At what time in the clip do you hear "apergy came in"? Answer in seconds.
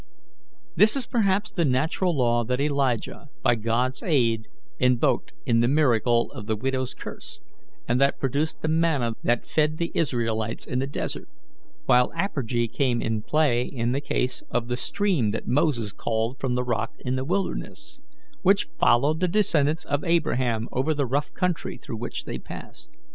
12.17-13.21